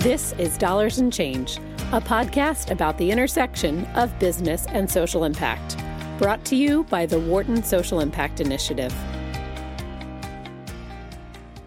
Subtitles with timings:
[0.00, 1.56] This is Dollars and Change,
[1.90, 5.76] a podcast about the intersection of business and social impact,
[6.18, 8.94] brought to you by the Wharton Social Impact Initiative.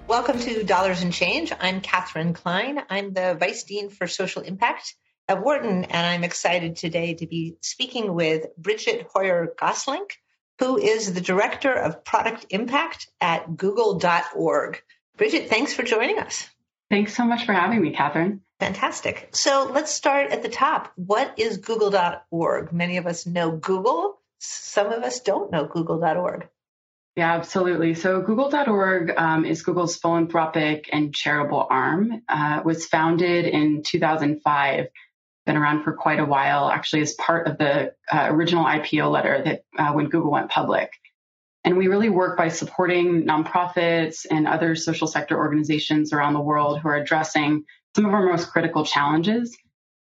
[0.07, 1.51] Welcome to Dollars and Change.
[1.59, 2.81] I'm Katherine Klein.
[2.89, 4.95] I'm the Vice Dean for Social Impact
[5.27, 10.11] at Wharton, and I'm excited today to be speaking with Brigitte Hoyer Gosselink,
[10.59, 14.81] who is the Director of Product Impact at Google.org.
[15.17, 16.47] Bridget, thanks for joining us.
[16.91, 18.41] Thanks so much for having me, Katherine.
[18.59, 19.29] Fantastic.
[19.31, 20.91] So let's start at the top.
[20.97, 22.73] What is Google.org?
[22.73, 24.19] Many of us know Google.
[24.39, 26.49] Some of us don't know Google.org.
[27.15, 27.93] Yeah, absolutely.
[27.93, 32.23] So Google.org um, is Google's philanthropic and charitable arm.
[32.27, 34.87] Uh, was founded in 2005.
[35.45, 39.41] Been around for quite a while, actually, as part of the uh, original IPO letter
[39.45, 40.91] that uh, when Google went public.
[41.63, 46.79] And we really work by supporting nonprofits and other social sector organizations around the world
[46.79, 47.65] who are addressing
[47.95, 49.55] some of our most critical challenges.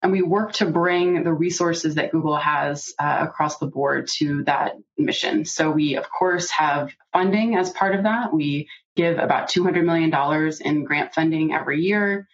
[0.02, 4.44] And we work to bring the resources that Google has uh, across the board to
[4.44, 5.46] that mission.
[5.46, 8.34] So we, of course, have funding as part of that.
[8.34, 10.14] We give about $200 million
[10.62, 12.28] in grant funding every year.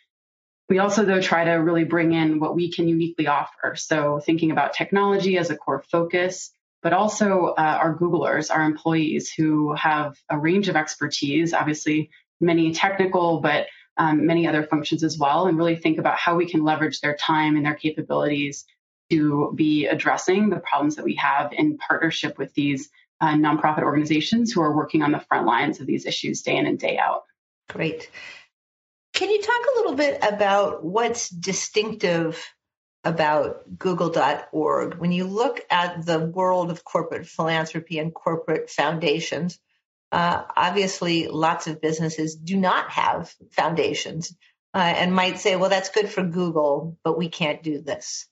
[0.68, 3.76] We also, though, try to really bring in what we can uniquely offer.
[3.76, 6.52] So thinking about technology as a core focus,
[6.82, 12.74] but also uh, our Googlers, our employees who have a range of expertise, obviously many
[12.74, 16.64] technical, but um, many other functions as well, and really think about how we can
[16.64, 18.66] leverage their time and their capabilities
[19.12, 24.52] to be addressing the problems that we have in partnership with these uh, nonprofit organizations
[24.52, 27.24] who are working on the front lines of these issues day in and day out.
[27.70, 28.10] Great.
[29.14, 32.44] Can you talk a little bit about what's distinctive
[33.04, 34.96] about google.org.
[34.96, 39.60] When you look at the world of corporate philanthropy and corporate foundations,
[40.12, 44.36] uh, obviously lots of businesses do not have foundations
[44.74, 48.28] uh, and might say, well, that's good for Google, but we can't do this.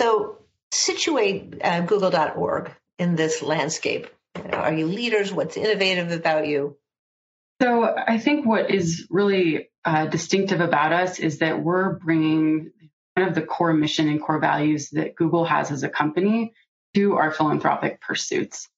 [0.00, 0.38] So
[0.72, 4.08] situate uh, google.org in this landscape.
[4.52, 5.32] Are you leaders?
[5.32, 6.76] What's innovative about you?
[7.60, 12.72] So I think what is really uh, distinctive about us is that we're bringing
[13.16, 16.54] kind of the core mission and core values that Google has as a company
[16.94, 18.68] to our philanthropic pursuits.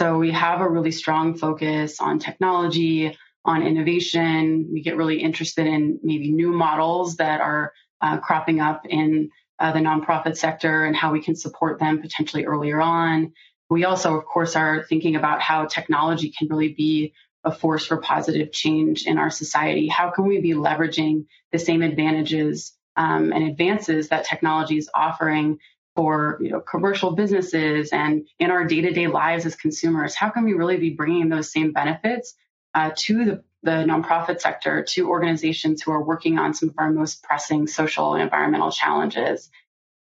[0.00, 4.68] So we have a really strong focus on technology, on innovation.
[4.72, 9.72] We get really interested in maybe new models that are uh, cropping up in uh,
[9.72, 13.32] the nonprofit sector and how we can support them potentially earlier on.
[13.70, 17.98] We also, of course, are thinking about how technology can really be a force for
[17.98, 19.86] positive change in our society.
[19.86, 25.58] How can we be leveraging the same advantages um, and advances that technology is offering
[25.94, 30.52] for you know commercial businesses and in our day-to-day lives as consumers how can we
[30.52, 32.34] really be bringing those same benefits
[32.74, 36.90] uh, to the, the nonprofit sector to organizations who are working on some of our
[36.90, 39.48] most pressing social and environmental challenges?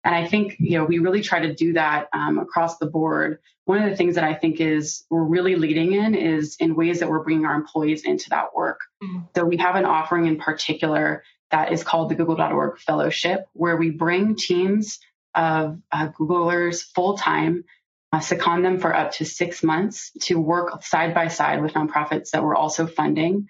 [0.05, 3.39] And i think you know we really try to do that um, across the board.
[3.65, 7.01] One of the things that i think is we're really leading in is in ways
[7.01, 8.81] that we're bringing our employees into that work.
[9.03, 9.21] Mm-hmm.
[9.35, 13.91] so we have an offering in particular that is called the google.org fellowship where we
[13.91, 14.99] bring teams
[15.35, 17.65] of uh, googlers full time
[18.13, 22.31] uh, second them for up to six months to work side by side with nonprofits
[22.31, 23.49] that we're also funding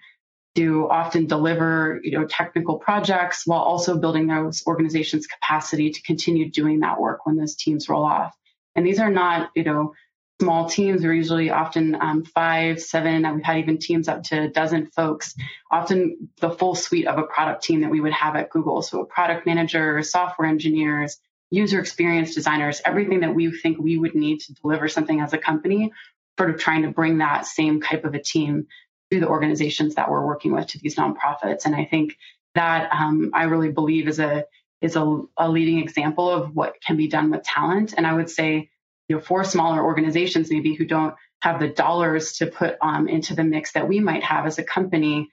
[0.55, 6.49] to often deliver you know technical projects while also building those organizations capacity to continue
[6.49, 8.35] doing that work when those teams roll off.
[8.75, 9.93] And these are not you know
[10.41, 11.01] small teams.
[11.01, 13.31] They're usually often um, five, seven.
[13.35, 15.35] We've had even teams up to a dozen folks,
[15.71, 18.81] often the full suite of a product team that we would have at Google.
[18.81, 21.19] So a product manager, software engineers,
[21.51, 25.37] user experience designers, everything that we think we would need to deliver something as a
[25.37, 25.91] company,
[26.37, 28.67] sort of trying to bring that same type of a team
[29.11, 31.65] to the organizations that we're working with to these nonprofits.
[31.65, 32.17] And I think
[32.55, 34.45] that um, I really believe is a
[34.81, 37.93] is a, a leading example of what can be done with talent.
[37.95, 38.69] And I would say
[39.07, 43.35] you know, for smaller organizations maybe who don't have the dollars to put um, into
[43.35, 45.29] the mix that we might have as a company,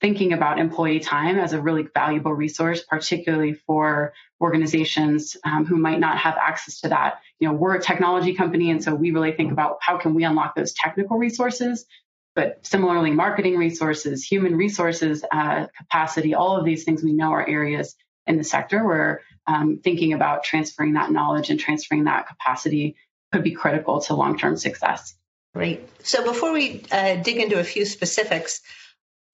[0.00, 6.00] thinking about employee time as a really valuable resource, particularly for organizations um, who might
[6.00, 7.20] not have access to that.
[7.38, 10.24] You know, we're a technology company, and so we really think about how can we
[10.24, 11.86] unlock those technical resources.
[12.34, 17.48] But similarly, marketing resources, human resources uh, capacity, all of these things we know are
[17.48, 17.94] areas
[18.26, 22.96] in the sector where um, thinking about transferring that knowledge and transferring that capacity
[23.32, 25.14] could be critical to long term success.
[25.54, 25.88] Great.
[26.04, 28.60] So before we uh, dig into a few specifics,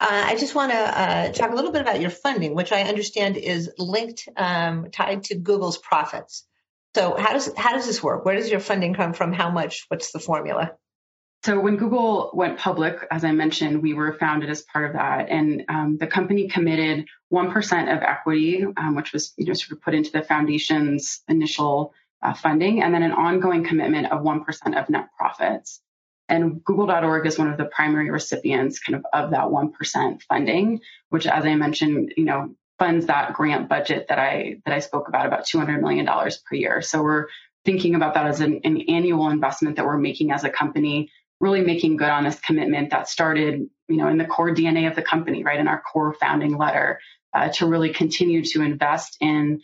[0.01, 2.83] uh, I just want to uh, talk a little bit about your funding, which I
[2.83, 6.47] understand is linked, um, tied to Google's profits.
[6.95, 8.25] So how does how does this work?
[8.25, 9.33] Where does your funding come from?
[9.33, 9.85] How much?
[9.89, 10.73] What's the formula?
[11.43, 15.31] So when Google went public, as I mentioned, we were founded as part of that,
[15.31, 19.73] and um, the company committed one percent of equity, um, which was you know sort
[19.73, 24.45] of put into the foundation's initial uh, funding, and then an ongoing commitment of one
[24.45, 25.81] percent of net profits.
[26.29, 30.81] And Google.org is one of the primary recipients, kind of of that one percent funding,
[31.09, 35.09] which, as I mentioned, you know funds that grant budget that I that I spoke
[35.09, 36.83] about, about two hundred million dollars per year.
[36.83, 37.29] So we're
[37.65, 41.11] thinking about that as an, an annual investment that we're making as a company
[41.41, 44.95] really making good on this commitment that started, you know, in the core DNA of
[44.95, 47.01] the company, right, in our core founding letter,
[47.33, 49.63] uh, to really continue to invest in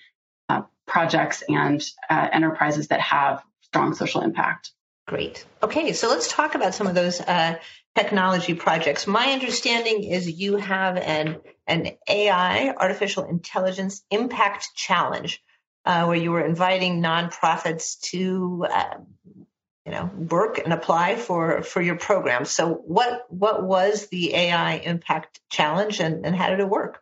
[0.49, 4.73] uh, projects and uh, enterprises that have strong social impact.
[5.07, 5.45] Great.
[5.63, 7.57] Okay, so let's talk about some of those uh,
[7.95, 9.07] technology projects.
[9.07, 11.37] My understanding is you have an
[11.69, 15.43] an AI, artificial intelligence impact challenge,
[15.85, 18.97] uh, where you were inviting nonprofits to uh,
[19.87, 22.45] you know work and apply for for your program.
[22.45, 27.01] So what what was the ai impact challenge and, and how did it work?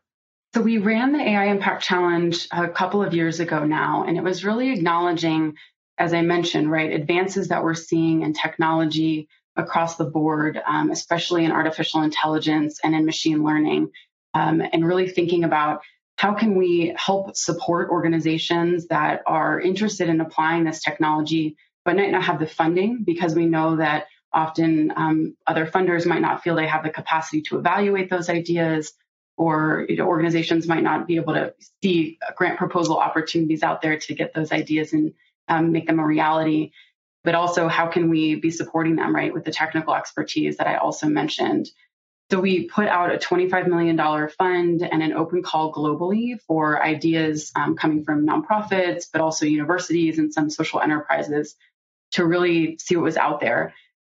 [0.54, 4.22] So we ran the ai impact challenge a couple of years ago now and it
[4.22, 5.56] was really acknowledging
[5.98, 11.44] as i mentioned right advances that we're seeing in technology across the board um, especially
[11.44, 13.90] in artificial intelligence and in machine learning
[14.34, 15.80] um, and really thinking about
[16.16, 22.10] how can we help support organizations that are interested in applying this technology but might
[22.10, 26.56] not have the funding because we know that often um, other funders might not feel
[26.56, 28.92] they have the capacity to evaluate those ideas
[29.36, 33.98] or you know, organizations might not be able to see grant proposal opportunities out there
[33.98, 35.12] to get those ideas and
[35.48, 36.72] um, make them a reality.
[37.22, 40.76] But also how can we be supporting them right with the technical expertise that i
[40.76, 41.70] also mentioned?
[42.30, 47.52] So we put out a $25 million fund and an open call globally for ideas
[47.54, 51.54] um, coming from nonprofits, but also universities and some social enterprises
[52.14, 53.74] to really see what was out there.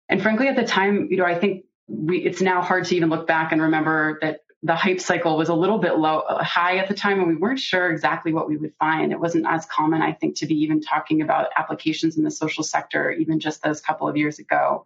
[0.10, 3.10] And frankly, at the time, you know, I think we, it's now hard to even
[3.10, 6.88] look back and remember that the hype cycle was a little bit low, high at
[6.88, 9.12] the time, and we weren't sure exactly what we would find.
[9.12, 12.64] It wasn't as common, I think, to be even talking about applications in the social
[12.64, 14.86] sector, even just those couple of years ago.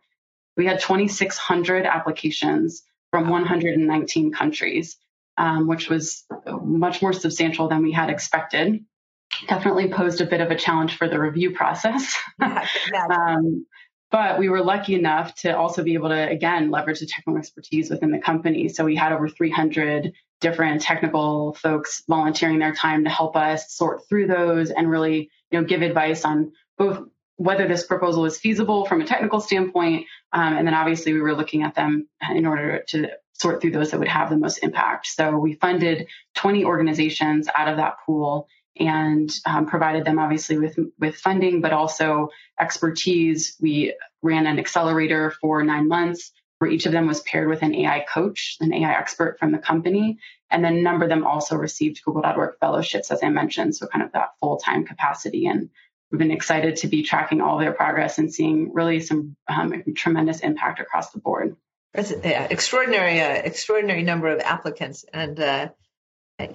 [0.57, 4.97] We had 2,600 applications from 119 countries,
[5.37, 6.25] um, which was
[6.61, 8.85] much more substantial than we had expected
[9.47, 12.15] definitely posed a bit of a challenge for the review process.
[13.09, 13.65] um,
[14.11, 17.89] but we were lucky enough to also be able to, again, leverage the technical expertise
[17.89, 18.67] within the company.
[18.67, 20.11] So we had over 300
[20.41, 25.59] different technical folks volunteering their time to help us sort through those and really, you
[25.59, 27.07] know, give advice on both
[27.37, 31.33] whether this proposal is feasible from a technical standpoint, um, and then obviously we were
[31.33, 35.07] looking at them in order to sort through those that would have the most impact.
[35.07, 36.05] So we funded
[36.35, 38.47] 20 organizations out of that pool
[38.79, 42.29] and um, provided them obviously with with funding, but also
[42.59, 43.55] expertise.
[43.59, 47.73] We ran an accelerator for nine months where each of them was paired with an
[47.73, 50.19] AI coach, an AI expert from the company,
[50.51, 54.05] and then a number of them also received Google.org fellowships, as I mentioned, so kind
[54.05, 55.47] of that full time capacity.
[55.47, 55.69] And
[56.11, 60.41] we've been excited to be tracking all their progress and seeing really some um, tremendous
[60.41, 61.55] impact across the board.
[61.93, 65.69] That's an extraordinary, uh, extraordinary number of applicants, and uh,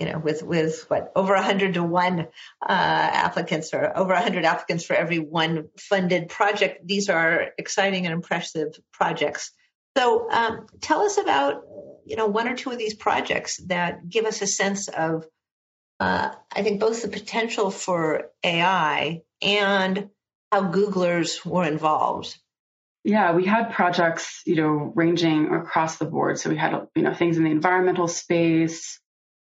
[0.00, 2.26] you know, with with what over hundred to one uh,
[2.68, 6.86] applicants or over hundred applicants for every one funded project.
[6.86, 9.52] These are exciting and impressive projects.
[9.96, 11.62] So, um, tell us about
[12.04, 15.26] you know one or two of these projects that give us a sense of,
[16.00, 20.10] uh, I think, both the potential for AI and
[20.52, 22.36] how Googlers were involved.
[23.06, 26.40] Yeah, we had projects, you know, ranging across the board.
[26.40, 28.98] So we had, you know, things in the environmental space,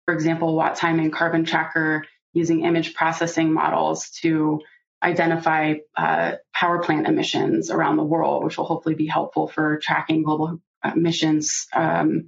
[0.06, 4.62] for example, WattTime and Carbon Tracker using image processing models to
[5.04, 10.24] identify uh, power plant emissions around the world, which will hopefully be helpful for tracking
[10.24, 12.28] global emissions um,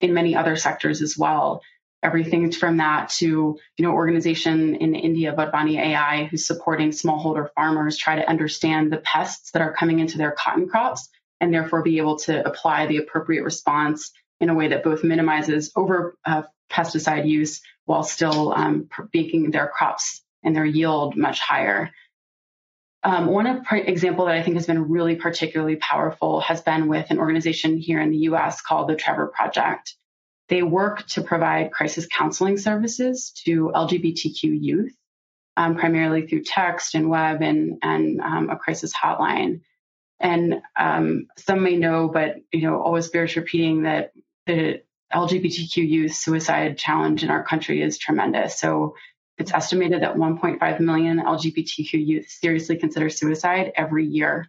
[0.00, 1.62] in many other sectors as well.
[2.02, 7.96] Everything from that to, you know, organization in India, Wadhwani AI, who's supporting smallholder farmers
[7.96, 11.08] try to understand the pests that are coming into their cotton crops
[11.40, 15.72] and therefore be able to apply the appropriate response in a way that both minimizes
[15.74, 21.90] over uh, pesticide use while still um, making their crops and their yield much higher.
[23.02, 27.18] Um, one example that I think has been really particularly powerful has been with an
[27.18, 29.94] organization here in the US called the Trevor Project.
[30.48, 34.94] They work to provide crisis counseling services to LGBTQ youth,
[35.56, 39.60] um, primarily through text and web and, and um, a crisis hotline.
[40.20, 44.12] And um, some may know, but you know, always bears repeating that
[44.48, 48.58] the LGBTQ youth suicide challenge in our country is tremendous.
[48.58, 48.96] So
[49.36, 54.48] it's estimated that 1.5 million LGBTQ youth seriously consider suicide every year.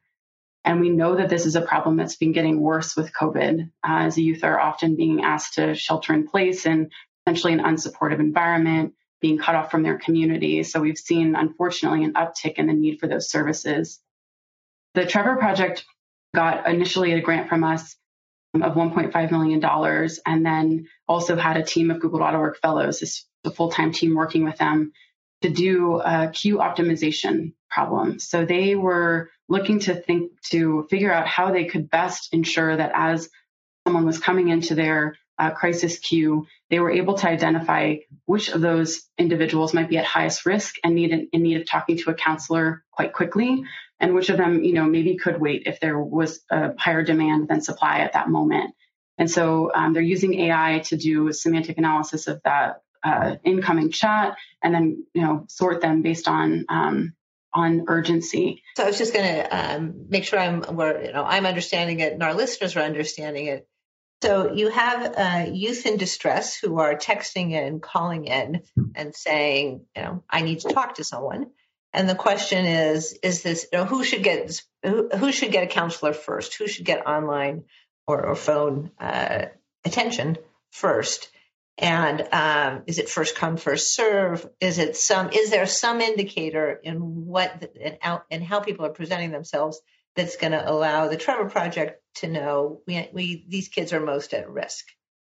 [0.65, 3.70] And we know that this is a problem that's been getting worse with COVID, uh,
[3.84, 6.89] as youth are often being asked to shelter in place in
[7.25, 10.63] essentially an unsupportive environment, being cut off from their community.
[10.63, 14.00] So we've seen, unfortunately, an uptick in the need for those services.
[14.96, 15.86] The Trevor Project
[16.36, 17.96] got initially a grant from us
[18.56, 19.63] of $1.5 million
[20.25, 24.58] and then also had a team of Google.org fellows, this a full-time team working with
[24.58, 24.91] them
[25.41, 28.20] to do a queue optimization problem.
[28.20, 32.91] So they were looking to think to figure out how they could best ensure that
[32.94, 33.29] as
[33.88, 38.62] someone was coming into their uh, crisis queue, they were able to identify which of
[38.62, 42.13] those individuals might be at highest risk and need in need of talking to a
[42.13, 43.63] counselor quite quickly,
[44.00, 47.48] and which of them, you know, maybe could wait if there was a higher demand
[47.48, 48.75] than supply at that moment.
[49.17, 54.38] And so um, they're using AI to do semantic analysis of that uh, incoming chat,
[54.62, 57.13] and then you know sort them based on um,
[57.53, 58.62] on urgency.
[58.75, 62.01] So I was just going to um, make sure I'm where you know I'm understanding
[62.01, 63.67] it and our listeners are understanding it.
[64.21, 68.63] So you have uh, youth in distress who are texting and calling in,
[68.95, 71.51] and saying, you know, I need to talk to someone.
[71.93, 75.63] And the question is, is this you know, who should get who, who should get
[75.63, 76.55] a counselor first?
[76.55, 77.63] Who should get online
[78.07, 79.45] or, or phone uh,
[79.85, 80.38] attention
[80.71, 81.31] first?
[81.77, 84.45] And um, is it first come first serve?
[84.59, 85.29] Is it some?
[85.31, 87.71] Is there some indicator in what
[88.31, 89.79] and how, people are presenting themselves
[90.19, 94.33] that's going to allow the Trevor Project to know we, we these kids are most
[94.33, 94.85] at risk,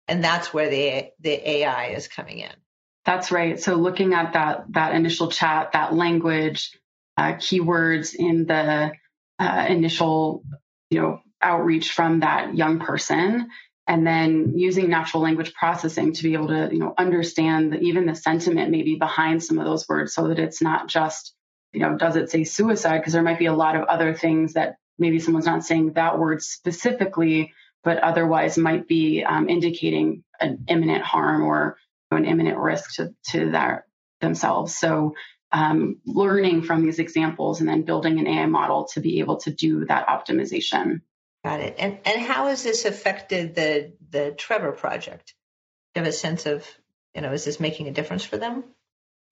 [0.07, 2.51] and that's where the the AI is coming in.
[3.03, 3.59] That's right.
[3.59, 6.77] So looking at that that initial chat, that language,
[7.17, 8.91] uh, keywords in the
[9.39, 10.43] uh, initial
[10.91, 13.49] you know outreach from that young person
[13.87, 18.05] and then using natural language processing to be able to you know understand the, even
[18.05, 21.34] the sentiment maybe behind some of those words so that it's not just
[21.75, 24.53] you know does it say suicide because there might be a lot of other things
[24.53, 27.53] that maybe someone's not saying that word specifically
[27.83, 31.77] but otherwise might be um, indicating an imminent harm or
[32.09, 33.83] an imminent risk to, to that
[34.21, 35.13] themselves so
[35.51, 39.51] um, learning from these examples and then building an ai model to be able to
[39.51, 41.01] do that optimization
[41.45, 41.75] Got it.
[41.77, 45.35] And and how has this affected the the Trevor project?
[45.93, 46.67] Do you have a sense of,
[47.13, 48.63] you know, is this making a difference for them?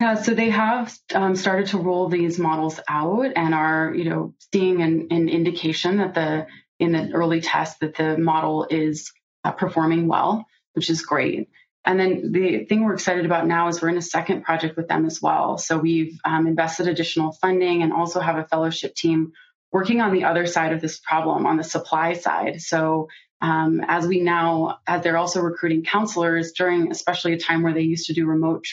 [0.03, 4.33] Yeah, so they have um, started to roll these models out and are, you know,
[4.51, 6.45] seeing an, an indication that the
[6.77, 9.13] in the early test that the model is
[9.45, 11.47] uh, performing well, which is great.
[11.85, 14.89] And then the thing we're excited about now is we're in a second project with
[14.89, 15.57] them as well.
[15.57, 19.31] So we've um, invested additional funding and also have a fellowship team
[19.71, 22.61] working on the other side of this problem, on the supply side.
[22.61, 23.07] So
[23.39, 27.83] um, as we now, as they're also recruiting counselors during, especially a time where they
[27.83, 28.65] used to do remote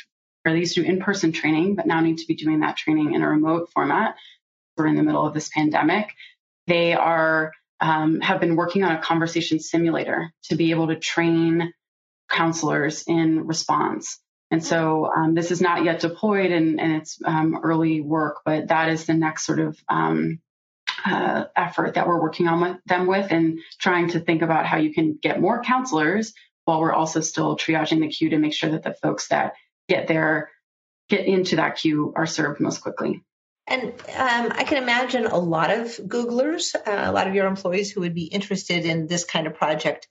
[0.45, 3.15] or they used to do in-person training, but now need to be doing that training
[3.15, 4.17] in a remote format.
[4.77, 6.15] We're in the middle of this pandemic.
[6.67, 11.73] They are um, have been working on a conversation simulator to be able to train
[12.29, 14.19] counselors in response.
[14.51, 18.69] And so um, this is not yet deployed and, and it's um, early work, but
[18.69, 20.41] that is the next sort of um,
[21.05, 24.77] uh, effort that we're working on with them with and trying to think about how
[24.77, 28.71] you can get more counselors while we're also still triaging the queue to make sure
[28.71, 29.55] that the folks that
[29.91, 30.51] get there
[31.11, 33.23] get into that queue are served most quickly.
[33.67, 37.91] And um, I can imagine a lot of Googlers, uh, a lot of your employees
[37.91, 40.09] who would be interested in this kind of project.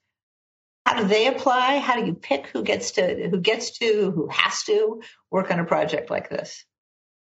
[0.86, 1.77] How do they apply?
[1.77, 5.59] How do you pick who gets to who gets to who has to work on
[5.59, 6.63] a project like this?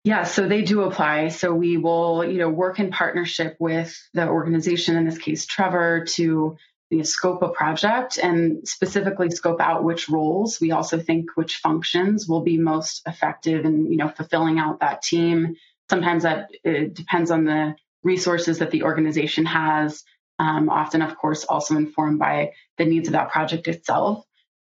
[0.03, 1.29] Yeah, so they do apply.
[1.29, 6.05] So we will, you know, work in partnership with the organization, in this case, Trevor,
[6.15, 6.57] to
[6.93, 10.62] you know, scope a project and specifically scope out which roles.
[10.62, 15.01] We also think which functions will be most effective in, you know, fulfilling out that
[15.01, 15.55] team.
[15.89, 20.03] Sometimes that depends on the resources that the organization has.
[20.38, 24.23] Um, often, of course, also informed by the needs of that project itself.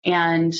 [0.05, 0.53] And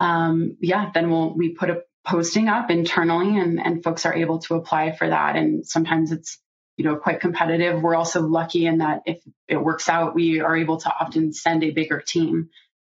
[0.00, 4.38] um, yeah, then we'll we put a posting up internally and, and folks are able
[4.38, 5.36] to apply for that.
[5.36, 6.38] And sometimes it's,
[6.80, 7.82] you know, quite competitive.
[7.82, 11.62] We're also lucky in that if it works out, we are able to often send
[11.62, 12.48] a bigger team.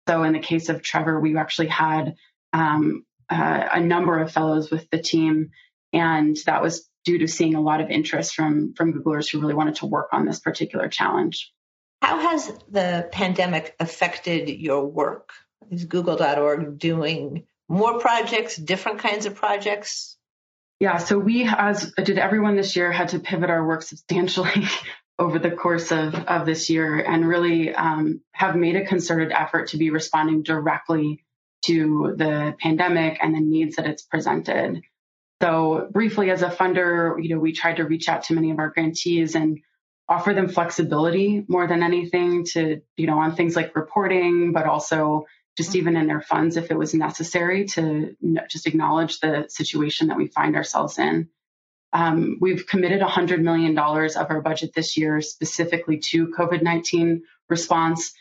[0.07, 2.13] So in the case of Trevor, we actually had
[2.53, 5.49] um, uh, a number of fellows with the team,
[5.91, 9.55] and that was due to seeing a lot of interest from from Googlers who really
[9.55, 11.51] wanted to work on this particular challenge.
[12.03, 15.31] How has the pandemic affected your work?
[15.71, 20.15] Is Google.org doing more projects, different kinds of projects?
[20.79, 24.67] Yeah, so we, as did everyone this year, had to pivot our work substantially
[25.19, 29.69] over the course of, of this year and really um, have made a concerted effort
[29.69, 31.25] to be responding directly
[31.63, 34.81] to the pandemic and the needs that it's presented.
[35.41, 38.59] So briefly as a funder, you know, we tried to reach out to many of
[38.59, 39.59] our grantees and
[40.07, 45.25] offer them flexibility more than anything to, you know, on things like reporting, but also
[45.59, 48.15] just even in their funds if it was necessary to
[48.49, 51.27] just acknowledge the situation that we find ourselves in.
[51.91, 58.13] Um, we've committed $100 million of our budget this year specifically to COVID 19 response.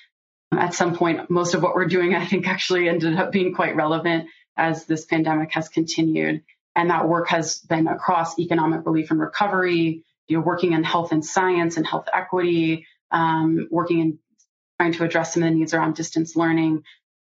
[0.51, 3.77] At some point, most of what we're doing, I think, actually ended up being quite
[3.77, 6.43] relevant as this pandemic has continued.
[6.75, 11.13] And that work has been across economic relief and recovery, you know, working in health
[11.13, 14.19] and science and health equity, um, working in
[14.81, 16.83] trying to address some of the needs around distance learning,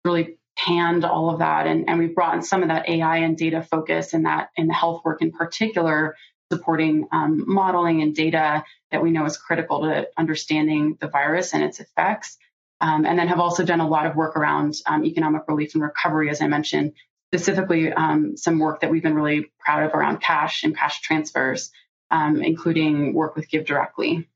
[0.05, 1.67] really panned all of that.
[1.67, 4.67] And, and we've brought in some of that AI and data focus in that in
[4.67, 6.15] the health work in particular,
[6.51, 11.63] supporting um, modeling and data that we know is critical to understanding the virus and
[11.63, 12.37] its effects.
[12.81, 15.83] Um, and then have also done a lot of work around um, economic relief and
[15.83, 16.93] recovery, as I mentioned,
[17.33, 21.71] specifically um, some work that we've been really proud of around cash and cash transfers,
[22.11, 24.27] um, including work with GiveDirectly.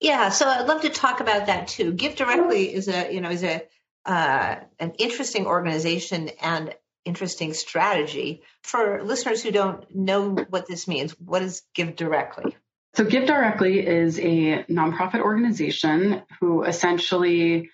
[0.00, 1.92] Yeah, so I'd love to talk about that too.
[1.92, 3.62] GiveDirectly is a you know is a
[4.08, 6.74] uh, an interesting organization and
[7.04, 11.12] interesting strategy for listeners who don't know what this means.
[11.20, 12.54] What is GiveDirectly?
[12.94, 17.70] So, GiveDirectly is a nonprofit organization who essentially,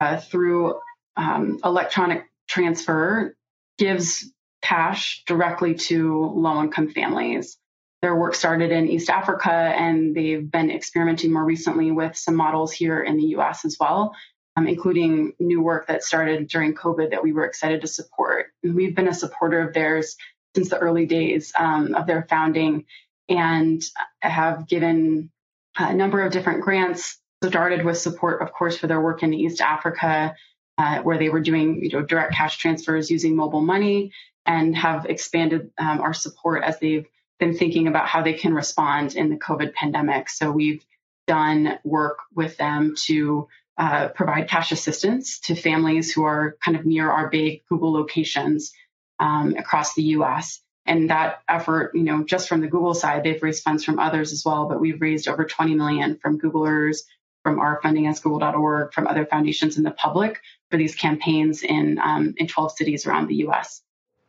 [0.00, 0.78] uh, through
[1.16, 3.34] um, electronic transfer,
[3.78, 4.30] gives
[4.60, 7.56] cash directly to low income families.
[8.02, 12.72] Their work started in East Africa, and they've been experimenting more recently with some models
[12.72, 14.14] here in the US as well,
[14.58, 18.46] um, including new work that started during COVID that we were excited to support.
[18.62, 20.16] We've been a supporter of theirs
[20.54, 22.84] since the early days um, of their founding
[23.28, 23.82] and
[24.20, 25.30] have given
[25.76, 27.18] a number of different grants.
[27.44, 30.34] Started with support, of course, for their work in East Africa,
[30.76, 34.10] uh, where they were doing you know, direct cash transfers using mobile money,
[34.44, 37.06] and have expanded um, our support as they've
[37.38, 40.28] been thinking about how they can respond in the COVID pandemic.
[40.28, 40.84] So we've
[41.28, 43.46] done work with them to
[43.78, 48.72] uh, provide cash assistance to families who are kind of near our big Google locations
[49.20, 50.60] um, across the US.
[50.84, 54.32] And that effort, you know, just from the Google side, they've raised funds from others
[54.32, 56.98] as well, but we've raised over 20 million from Googlers,
[57.44, 61.98] from our funding as google.org, from other foundations in the public for these campaigns in,
[61.98, 63.82] um, in 12 cities around the US.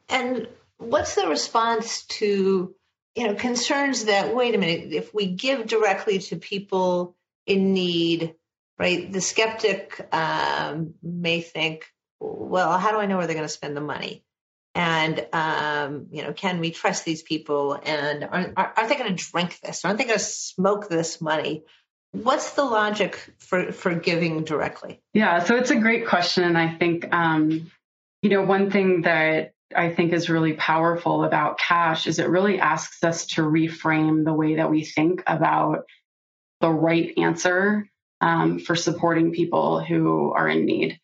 [0.09, 0.47] And
[0.77, 2.73] what's the response to
[3.15, 8.35] you know concerns that wait a minute if we give directly to people in need
[8.79, 9.11] right?
[9.11, 11.85] The skeptic um, may think
[12.21, 14.23] well how do i know where they're going to spend the money?
[14.75, 17.79] And um, you know can we trust these people?
[17.83, 19.83] And aren't, aren't they going to drink this?
[19.83, 21.63] Aren't they going to smoke this money?
[22.11, 25.01] What's the logic for for giving directly?
[25.13, 27.69] Yeah so it's a great question i think um,
[28.21, 32.59] you know one thing that I think is really powerful about cash is it really
[32.59, 35.83] asks us to reframe the way that we think about
[36.59, 37.87] the right answer
[38.21, 40.99] um, for supporting people who are in need.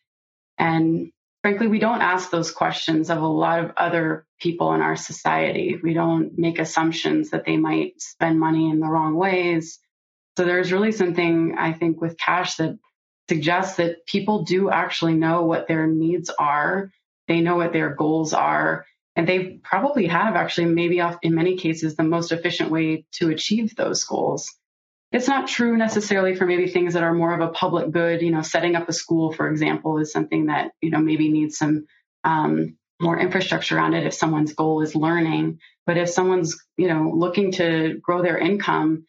[0.58, 4.96] And frankly, we don't ask those questions of a lot of other people in our
[4.96, 5.78] society.
[5.82, 9.78] We don't make assumptions that they might spend money in the wrong ways.
[10.36, 12.78] So there's really something I think with cash that
[13.28, 16.90] suggests that people do actually know what their needs are
[17.28, 18.86] they know what their goals are.
[19.14, 23.74] And they probably have actually, maybe in many cases, the most efficient way to achieve
[23.74, 24.52] those goals.
[25.12, 28.22] It's not true necessarily for maybe things that are more of a public good.
[28.22, 31.56] You know, setting up a school, for example, is something that, you know, maybe needs
[31.56, 31.86] some
[32.24, 35.60] um, more infrastructure around it if someone's goal is learning.
[35.86, 39.06] But if someone's, you know, looking to grow their income,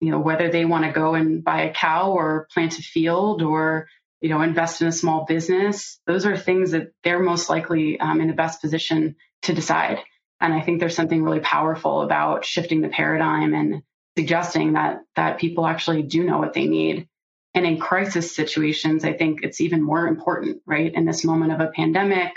[0.00, 3.42] you know, whether they want to go and buy a cow or plant a field
[3.42, 3.86] or
[4.20, 5.98] you know, invest in a small business.
[6.06, 9.98] Those are things that they're most likely um, in the best position to decide.
[10.40, 13.82] And I think there's something really powerful about shifting the paradigm and
[14.20, 17.08] suggesting that that people actually do know what they need.
[17.54, 20.92] And in crisis situations, I think it's even more important, right?
[20.92, 22.32] In this moment of a pandemic,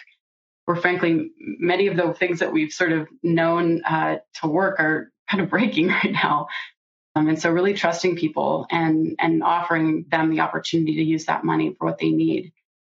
[0.65, 5.11] where frankly, many of the things that we've sort of known uh, to work are
[5.29, 6.47] kind of breaking right now.
[7.15, 11.43] Um, and so really trusting people and, and offering them the opportunity to use that
[11.43, 12.53] money for what they need.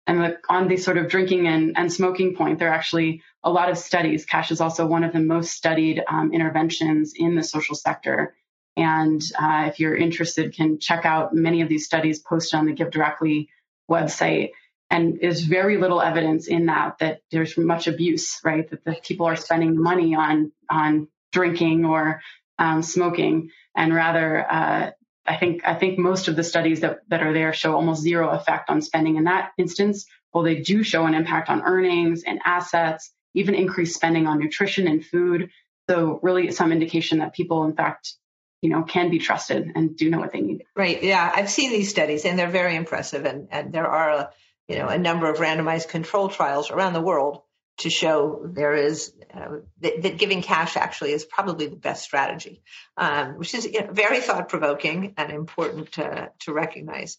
[0.08, 3.50] And the, on the sort of drinking and, and smoking point, there are actually a
[3.50, 4.24] lot of studies.
[4.24, 8.34] Cash is also one of the most studied um, interventions in the social sector.
[8.76, 12.74] And uh, if you're interested, can check out many of these studies posted on the
[12.74, 13.48] GiveDirectly
[13.90, 14.50] website.
[14.90, 18.68] And there's very little evidence in that that there's much abuse, right?
[18.70, 22.22] That the people are spending money on on drinking or
[22.58, 24.90] um, smoking and rather uh,
[25.28, 28.30] I think I think most of the studies that, that are there show almost zero
[28.30, 30.06] effect on spending in that instance.
[30.32, 34.88] Well, they do show an impact on earnings and assets, even increased spending on nutrition
[34.88, 35.50] and food.
[35.88, 38.14] So really some indication that people in fact
[38.60, 40.64] you know, can be trusted and do know what they need.
[40.74, 41.02] Right.
[41.02, 41.30] Yeah.
[41.34, 43.24] I've seen these studies and they're very impressive.
[43.24, 44.30] And, and there are, a,
[44.66, 47.42] you know, a number of randomized control trials around the world
[47.78, 52.62] to show there is uh, that, that, giving cash actually is probably the best strategy,
[52.96, 57.18] um, which is you know, very thought provoking and important to, to recognize.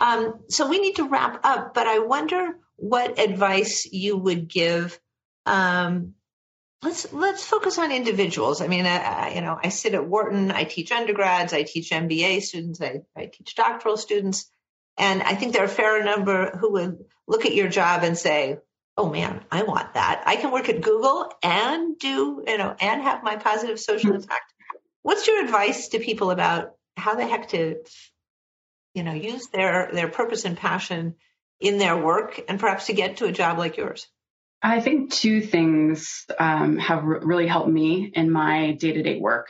[0.00, 4.98] Um, so we need to wrap up, but I wonder what advice you would give
[5.44, 6.14] um,
[6.82, 8.60] let's let's focus on individuals.
[8.60, 10.50] I mean, I, you know, I sit at Wharton.
[10.50, 11.52] I teach undergrads.
[11.52, 12.80] I teach MBA students.
[12.80, 14.50] I, I teach doctoral students,
[14.96, 18.16] and I think there are a fair number who would look at your job and
[18.16, 18.58] say,
[18.96, 20.22] "Oh man, I want that.
[20.26, 24.22] I can work at Google and do you know and have my positive social mm-hmm.
[24.22, 24.52] impact."
[25.02, 27.76] What's your advice to people about how the heck to,
[28.94, 31.16] you know, use their their purpose and passion
[31.60, 34.06] in their work and perhaps to get to a job like yours?
[34.62, 39.48] I think two things um, have really helped me in my day to day work.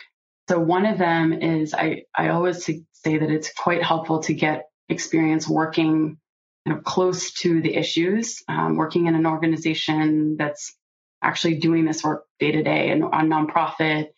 [0.49, 4.67] So, one of them is I, I always say that it's quite helpful to get
[4.89, 6.19] experience working
[6.85, 10.75] close to the issues, um, working in an organization that's
[11.23, 14.09] actually doing this work day to day and on nonprofit,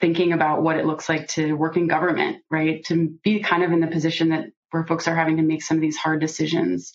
[0.00, 2.84] thinking about what it looks like to work in government, right?
[2.86, 5.78] To be kind of in the position that where folks are having to make some
[5.78, 6.92] of these hard decisions.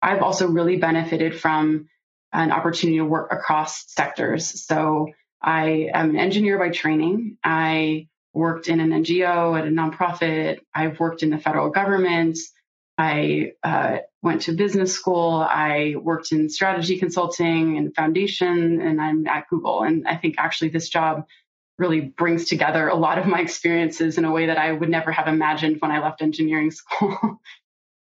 [0.00, 1.88] I've also really benefited from
[2.32, 4.64] an opportunity to work across sectors.
[4.64, 5.08] So
[5.42, 7.36] I am an engineer by training.
[7.44, 10.60] I worked in an NGO at a nonprofit.
[10.74, 12.38] I've worked in the federal government.
[12.96, 15.44] I uh, went to business school.
[15.48, 19.82] I worked in strategy consulting and foundation, and I'm at Google.
[19.82, 21.26] And I think actually this job
[21.78, 25.10] really brings together a lot of my experiences in a way that I would never
[25.10, 27.40] have imagined when I left engineering school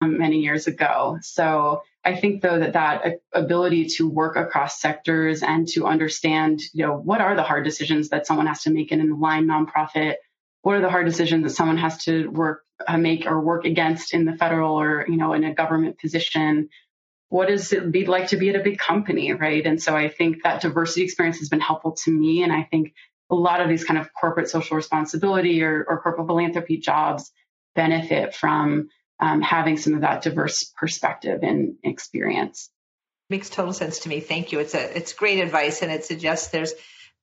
[0.02, 1.18] many years ago.
[1.22, 6.86] So I think though that that ability to work across sectors and to understand, you
[6.86, 10.16] know, what are the hard decisions that someone has to make in an aligned nonprofit?
[10.62, 14.14] What are the hard decisions that someone has to work uh, make or work against
[14.14, 16.70] in the federal or you know in a government position?
[17.30, 19.66] What does it be like to be at a big company, right?
[19.66, 22.94] And so I think that diversity experience has been helpful to me, and I think
[23.30, 27.32] a lot of these kind of corporate social responsibility or, or corporate philanthropy jobs
[27.76, 28.88] benefit from
[29.20, 32.70] um, having some of that diverse perspective and experience.
[33.30, 34.20] Makes total sense to me.
[34.20, 34.60] Thank you.
[34.60, 36.74] It's a it's great advice, and it suggests there's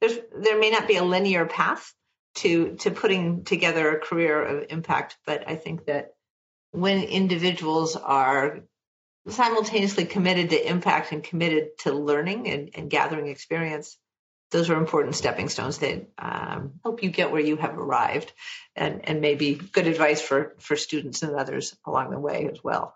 [0.01, 1.93] there's there may not be a linear path
[2.37, 6.15] to to putting together a career of impact, but I think that
[6.73, 8.61] when individuals are
[9.29, 13.97] simultaneously committed to impact and committed to learning and, and gathering experience,
[14.51, 18.33] those are important stepping stones that um, help you get where you have arrived
[18.77, 22.95] and, and maybe good advice for, for students and others along the way as well.